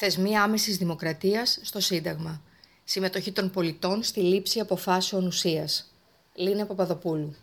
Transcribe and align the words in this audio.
Θεσμοί 0.00 0.36
άμεσης 0.36 0.76
δημοκρατίας 0.76 1.58
στο 1.62 1.80
Σύνταγμα. 1.80 2.42
Συμμετοχή 2.84 3.32
των 3.32 3.50
πολιτών 3.50 4.02
στη 4.02 4.20
λήψη 4.20 4.60
αποφάσεων 4.60 5.26
ουσίας. 5.26 5.92
Λίνα 6.34 6.66
Παπαδοπούλου. 6.66 7.34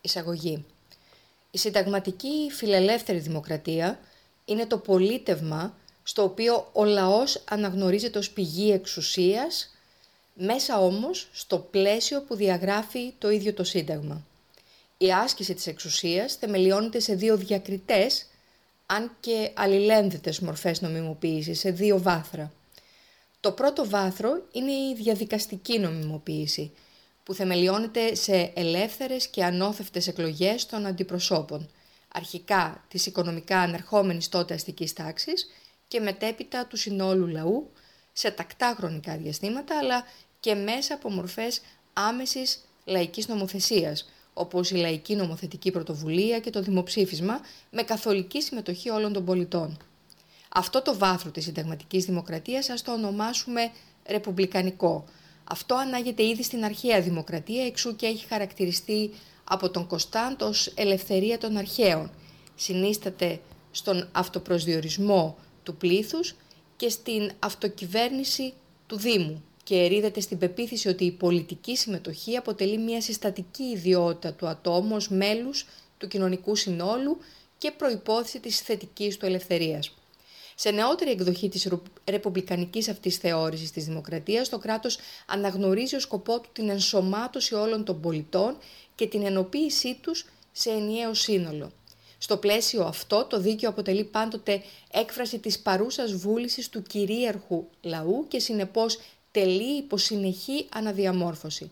Εισαγωγή. 0.00 0.64
Η 1.50 1.58
συνταγματική 1.58 2.50
φιλελεύθερη 2.50 3.18
δημοκρατία 3.18 4.00
είναι 4.44 4.66
το 4.66 4.78
πολίτευμα 4.78 5.74
στο 6.02 6.22
οποίο 6.22 6.68
ο 6.72 6.84
λαός 6.84 7.42
αναγνωρίζεται 7.48 8.18
ως 8.18 8.30
πηγή 8.30 8.72
εξουσίας, 8.72 9.74
μέσα 10.34 10.80
όμως 10.80 11.28
στο 11.32 11.58
πλαίσιο 11.58 12.20
που 12.22 12.34
διαγράφει 12.34 13.12
το 13.18 13.30
ίδιο 13.30 13.52
το 13.54 13.64
Σύνταγμα. 13.64 14.26
Η 14.98 15.12
άσκηση 15.12 15.54
της 15.54 15.66
εξουσίας 15.66 16.34
θεμελιώνεται 16.34 17.00
σε 17.00 17.14
δύο 17.14 17.36
διακριτές 17.36 18.26
αν 18.90 19.16
και 19.20 19.50
αλληλένδετες 19.54 20.40
μορφές 20.40 20.80
νομιμοποίησης 20.80 21.58
σε 21.58 21.70
δύο 21.70 22.02
βάθρα. 22.02 22.52
Το 23.40 23.52
πρώτο 23.52 23.88
βάθρο 23.88 24.30
είναι 24.52 24.72
η 24.72 24.94
διαδικαστική 24.94 25.78
νομιμοποίηση, 25.78 26.72
που 27.22 27.34
θεμελιώνεται 27.34 28.14
σε 28.14 28.52
ελεύθερες 28.54 29.28
και 29.28 29.44
ανώθευτες 29.44 30.06
εκλογές 30.06 30.66
των 30.66 30.86
αντιπροσώπων, 30.86 31.70
αρχικά 32.08 32.84
της 32.88 33.06
οικονομικά 33.06 33.58
ανερχόμενης 33.58 34.28
τότε 34.28 34.54
αστικής 34.54 34.92
τάξης 34.92 35.46
και 35.88 36.00
μετέπειτα 36.00 36.66
του 36.66 36.76
συνόλου 36.76 37.26
λαού, 37.26 37.70
σε 38.12 38.30
τακτά 38.30 38.74
χρονικά 38.76 39.16
διαστήματα, 39.16 39.78
αλλά 39.78 40.04
και 40.40 40.54
μέσα 40.54 40.94
από 40.94 41.10
μορφές 41.10 41.60
άμεσης 41.92 42.64
λαϊκής 42.84 43.28
νομοθεσίας, 43.28 44.08
όπως 44.38 44.70
η 44.70 44.74
λαϊκή 44.74 45.16
νομοθετική 45.16 45.70
πρωτοβουλία 45.70 46.40
και 46.40 46.50
το 46.50 46.62
δημοψήφισμα, 46.62 47.40
με 47.70 47.82
καθολική 47.82 48.42
συμμετοχή 48.42 48.90
όλων 48.90 49.12
των 49.12 49.24
πολιτών. 49.24 49.76
Αυτό 50.48 50.82
το 50.82 50.98
βάθρο 50.98 51.30
της 51.30 51.44
συνταγματικής 51.44 52.04
δημοκρατίας 52.04 52.68
ας 52.68 52.82
το 52.82 52.92
ονομάσουμε 52.92 53.70
ρεπουμπλικανικό. 54.08 55.04
Αυτό 55.44 55.74
ανάγεται 55.74 56.26
ήδη 56.26 56.42
στην 56.42 56.64
αρχαία 56.64 57.00
δημοκρατία, 57.00 57.66
εξού 57.66 57.96
και 57.96 58.06
έχει 58.06 58.26
χαρακτηριστεί 58.26 59.10
από 59.44 59.70
τον 59.70 59.86
Κωνσταντ 59.86 60.42
ως 60.42 60.72
ελευθερία 60.74 61.38
των 61.38 61.56
αρχαίων. 61.56 62.10
Συνίσταται 62.54 63.40
στον 63.70 64.08
αυτοπροσδιορισμό 64.12 65.36
του 65.62 65.76
πλήθους 65.76 66.34
και 66.76 66.88
στην 66.88 67.30
αυτοκυβέρνηση 67.38 68.52
του 68.86 68.96
Δήμου 68.96 69.42
και 69.68 69.74
ερίδεται 69.74 70.20
στην 70.20 70.38
πεποίθηση 70.38 70.88
ότι 70.88 71.04
η 71.04 71.10
πολιτική 71.10 71.76
συμμετοχή 71.76 72.36
αποτελεί 72.36 72.78
μια 72.78 73.00
συστατική 73.00 73.62
ιδιότητα 73.62 74.32
του 74.32 74.46
ατόμου 74.46 74.96
ως 74.96 75.08
μέλους 75.08 75.66
του 75.98 76.08
κοινωνικού 76.08 76.56
συνόλου 76.56 77.18
και 77.58 77.70
προϋπόθεση 77.70 78.40
της 78.40 78.60
θετικής 78.60 79.16
του 79.16 79.26
ελευθερίας. 79.26 79.94
Σε 80.54 80.70
νεότερη 80.70 81.10
εκδοχή 81.10 81.48
της 81.48 81.68
ρεπουμπλικανικής 82.04 82.88
αυτής 82.88 83.16
θεώρησης 83.16 83.70
της 83.70 83.84
δημοκρατίας, 83.84 84.48
το 84.48 84.58
κράτος 84.58 84.98
αναγνωρίζει 85.26 85.96
ως 85.96 86.02
σκοπό 86.02 86.40
του 86.40 86.48
την 86.52 86.68
ενσωμάτωση 86.68 87.54
όλων 87.54 87.84
των 87.84 88.00
πολιτών 88.00 88.56
και 88.94 89.06
την 89.06 89.26
ενοποίησή 89.26 89.98
τους 90.02 90.26
σε 90.52 90.70
ενιαίο 90.70 91.14
σύνολο. 91.14 91.72
Στο 92.18 92.36
πλαίσιο 92.36 92.84
αυτό, 92.84 93.24
το 93.24 93.40
δίκαιο 93.40 93.68
αποτελεί 93.68 94.04
πάντοτε 94.04 94.62
έκφραση 94.92 95.38
της 95.38 95.58
παρούσας 95.58 96.12
βούλησης 96.12 96.68
του 96.68 96.82
κυρίαρχου 96.82 97.64
λαού 97.80 98.24
και 98.28 98.38
συνεπώς 98.38 98.98
τελεί 99.30 99.76
υποσυνεχή 99.78 100.66
αναδιαμόρφωση. 100.72 101.70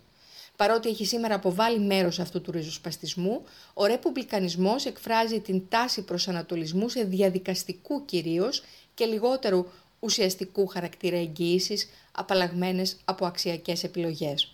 Παρότι 0.56 0.88
έχει 0.88 1.04
σήμερα 1.06 1.34
αποβάλει 1.34 1.78
μέρος 1.78 2.18
αυτού 2.18 2.40
του 2.40 2.50
ριζοσπαστισμού, 2.50 3.42
ο 3.74 3.86
ρεπουμπλικανισμός 3.86 4.84
εκφράζει 4.84 5.40
την 5.40 5.62
τάση 5.68 6.02
προσανατολισμού 6.02 6.88
σε 6.88 7.02
διαδικαστικού 7.02 8.04
κυρίως 8.04 8.62
και 8.94 9.04
λιγότερου 9.04 9.66
ουσιαστικού 10.00 10.66
χαρακτήρα 10.66 11.16
εγγύησης, 11.16 11.88
απαλλαγμένες 12.12 12.96
από 13.04 13.26
αξιακές 13.26 13.84
επιλογές. 13.84 14.52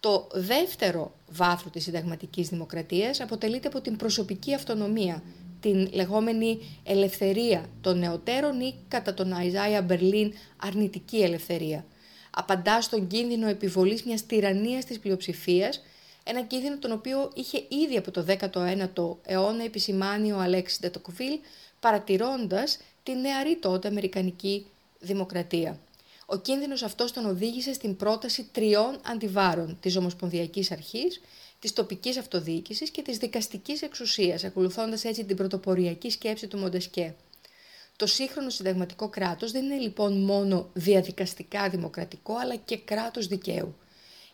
Το 0.00 0.28
δεύτερο 0.32 1.14
βάθρο 1.30 1.70
της 1.70 1.82
συνταγματικής 1.82 2.48
δημοκρατίας 2.48 3.20
αποτελείται 3.20 3.68
από 3.68 3.80
την 3.80 3.96
προσωπική 3.96 4.54
αυτονομία, 4.54 5.22
την 5.60 5.88
λεγόμενη 5.92 6.58
ελευθερία 6.84 7.66
των 7.80 7.98
νεωτέρων 7.98 8.60
ή 8.60 8.74
κατά 8.88 9.14
τον 9.14 9.32
Αϊζάια 9.32 9.82
Μπερλίν 9.82 10.32
αρνητική 10.56 11.22
ελευθερία– 11.22 11.84
απαντά 12.34 12.80
στον 12.80 13.06
κίνδυνο 13.06 13.48
επιβολής 13.48 14.02
μιας 14.02 14.26
τυραννίας 14.26 14.84
της 14.84 14.98
πλειοψηφίας, 14.98 15.82
ένα 16.24 16.42
κίνδυνο 16.42 16.78
τον 16.78 16.92
οποίο 16.92 17.30
είχε 17.34 17.64
ήδη 17.68 17.96
από 17.96 18.10
το 18.10 18.24
19ο 18.28 19.16
αιώνα 19.22 19.64
επισημάνει 19.64 20.32
ο 20.32 20.38
Αλέξης 20.38 20.80
Ντετοκβίλ, 20.80 21.38
παρατηρώντας 21.80 22.78
τη 23.02 23.14
νεαρή 23.14 23.56
τότε 23.56 23.88
Αμερικανική 23.88 24.66
δημοκρατία. 25.00 25.78
Ο 26.26 26.36
κίνδυνος 26.36 26.82
αυτός 26.82 27.12
τον 27.12 27.26
οδήγησε 27.26 27.72
στην 27.72 27.96
πρόταση 27.96 28.48
τριών 28.52 29.00
αντιβάρων 29.04 29.76
της 29.80 29.96
Ομοσπονδιακής 29.96 30.70
Αρχής, 30.70 31.20
της 31.58 31.72
τοπικής 31.72 32.18
αυτοδιοίκησης 32.18 32.90
και 32.90 33.02
της 33.02 33.18
δικαστικής 33.18 33.82
εξουσίας, 33.82 34.44
ακολουθώντας 34.44 35.04
έτσι 35.04 35.24
την 35.24 35.36
πρωτοποριακή 35.36 36.10
σκέψη 36.10 36.46
του 36.46 36.58
Μοντεσκέ. 36.58 37.14
Το 37.96 38.06
σύγχρονο 38.06 38.50
συνταγματικό 38.50 39.08
κράτος 39.08 39.52
δεν 39.52 39.64
είναι 39.64 39.76
λοιπόν 39.76 40.24
μόνο 40.24 40.70
διαδικαστικά 40.72 41.68
δημοκρατικό, 41.68 42.34
αλλά 42.36 42.56
και 42.56 42.76
κράτος 42.76 43.26
δικαίου. 43.26 43.76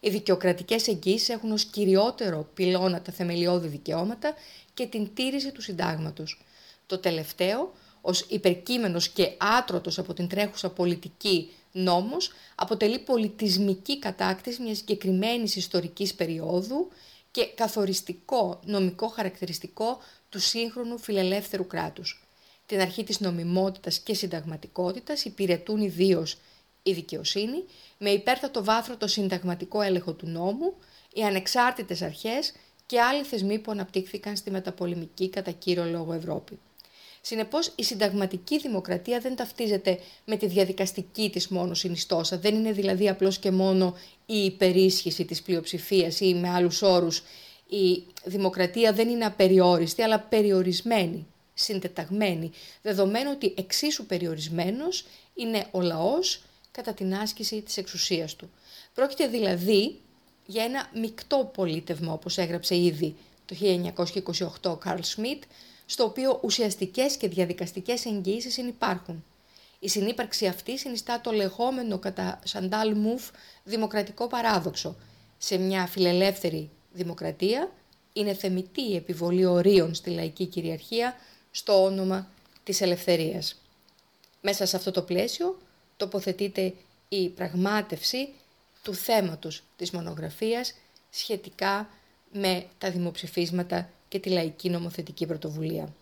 Οι 0.01 0.11
δικαιοκρατικές 0.11 0.89
εγγύσεις 0.89 1.29
έχουν 1.29 1.53
ως 1.53 1.65
κυριότερο 1.65 2.49
πυλώνα 2.55 3.03
τα 3.03 3.13
θεμελιώδη 3.13 3.69
δικαιώματα 3.69 4.35
και 4.75 4.87
την 4.87 5.15
τήρηση 5.15 5.53
του 5.53 5.63
συντάγματος. 5.63 6.45
Το 6.87 6.99
τελευταίο, 6.99 7.73
ως 8.01 8.21
υπερκείμενος 8.29 9.09
και 9.09 9.33
άτρωτος 9.59 9.99
από 9.99 10.15
την 10.15 10.29
τρέχουσα 10.29 10.71
πολιτική 10.71 11.51
νόμος, 11.73 12.33
αποτελεί 12.55 12.99
πολιτισμική 12.99 13.99
κατάκτηση 13.99 14.63
μιας 14.63 14.77
συγκεκριμένης 14.77 15.57
ιστορικής 15.57 16.15
περίοδου 16.15 16.89
και 17.31 17.47
καθοριστικό 17.55 18.61
νομικό 18.65 19.07
χαρακτηριστικό 19.07 19.99
του 20.29 20.41
σύγχρονου 20.41 20.99
φιλελεύθερου 20.99 21.67
κράτους 21.67 22.30
την 22.71 22.81
αρχή 22.81 23.05
της 23.05 23.21
νομιμότητας 23.21 23.99
και 23.99 24.15
συνταγματικότητας 24.15 25.25
υπηρετούν 25.25 25.81
ιδίως 25.81 26.37
η 26.83 26.93
δικαιοσύνη, 26.93 27.65
με 27.99 28.11
υπέρτατο 28.11 28.65
βάθρο 28.65 28.97
το 28.97 29.07
συνταγματικό 29.07 29.81
έλεγχο 29.81 30.13
του 30.13 30.27
νόμου, 30.27 30.75
οι 31.13 31.23
ανεξάρτητες 31.23 32.03
αρχές 32.03 32.53
και 32.87 33.01
άλλοι 33.01 33.23
θεσμοί 33.23 33.59
που 33.59 33.71
αναπτύχθηκαν 33.71 34.37
στη 34.37 34.51
μεταπολεμική 34.51 35.29
κατά 35.31 35.51
κύριο 35.51 35.85
λόγο 35.85 36.13
Ευρώπη. 36.13 36.59
Συνεπώς 37.21 37.73
η 37.75 37.85
συνταγματική 37.85 38.59
δημοκρατία 38.59 39.21
δεν 39.21 39.37
ταυτίζεται 39.37 39.99
με 40.25 40.37
τη 40.37 40.47
διαδικαστική 40.47 41.31
της 41.31 41.49
μόνο 41.49 41.75
συνιστόσα, 41.75 42.39
δεν 42.39 42.55
είναι 42.55 42.73
δηλαδή 42.73 43.09
απλώς 43.09 43.39
και 43.39 43.51
μόνο 43.51 43.97
η 44.27 44.45
υπερίσχυση 44.45 45.25
της 45.25 45.43
πλειοψηφίας 45.43 46.21
ή 46.21 46.35
με 46.35 46.51
άλλους 46.51 46.83
όρους 46.83 47.23
η 47.69 48.03
δημοκρατία 48.25 48.93
δεν 48.93 49.09
είναι 49.09 49.25
απεριόριστη 49.25 50.03
αλλά 50.03 50.21
περιορισμένη 50.21 51.27
συντεταγμένη, 51.63 52.51
δεδομένου 52.83 53.31
ότι 53.33 53.55
εξίσου 53.57 54.07
περιορισμένος 54.07 55.05
είναι 55.35 55.67
ο 55.71 55.81
λαός 55.81 56.43
κατά 56.71 56.95
την 56.95 57.15
άσκηση 57.15 57.63
της 57.63 57.77
εξουσίας 57.77 58.37
του. 58.37 58.51
Πρόκειται 58.95 59.27
δηλαδή 59.27 60.01
για 60.47 60.65
ένα 60.65 60.91
μεικτό 60.95 61.51
πολίτευμα, 61.55 62.13
όπως 62.13 62.39
έγραψε 62.39 62.77
ήδη 62.77 63.17
το 63.47 63.57
1928 64.63 64.71
ο 64.71 64.77
Καρλ 64.77 65.03
Σμιτ, 65.03 65.43
στο 65.87 66.05
οποίο 66.05 66.41
ουσιαστικές 66.43 67.17
και 67.17 67.29
διαδικαστικές 67.29 68.05
εγγύησεις 68.05 68.57
υπάρχουν. 68.57 69.25
Η 69.79 69.89
συνύπαρξη 69.89 70.47
αυτή 70.47 70.79
συνιστά 70.79 71.21
το 71.21 71.31
λεγόμενο 71.31 71.99
κατά 71.99 72.41
Σαντάλ 72.45 72.97
Μουφ 72.97 73.31
δημοκρατικό 73.65 74.27
παράδοξο. 74.27 74.97
Σε 75.39 75.59
μια 75.59 75.87
φιλελεύθερη 75.87 76.71
δημοκρατία 76.93 77.73
είναι 78.13 78.35
θεμητή 78.35 78.83
η 78.83 78.97
επιβολή 78.97 79.45
ορίων 79.45 79.95
στη 79.95 80.11
λαϊκή 80.11 80.47
κυριαρχία 80.47 81.15
στο 81.51 81.85
όνομα 81.85 82.29
της 82.65 82.81
ελευθερίας. 82.81 83.57
Μέσα 84.41 84.67
σε 84.67 84.77
αυτό 84.77 84.91
το 84.91 85.03
πλαίσιο 85.03 85.59
τοποθετείται 85.97 86.75
η 87.09 87.29
πραγμάτευση 87.29 88.29
του 88.83 88.95
θέματος 88.95 89.63
της 89.77 89.91
μονογραφίας 89.91 90.75
σχετικά 91.11 91.89
με 92.33 92.67
τα 92.79 92.91
δημοψηφίσματα 92.91 93.91
και 94.09 94.19
τη 94.19 94.29
λαϊκή 94.29 94.71
νομοθετική 94.71 95.27
πρωτοβουλία. 95.27 95.95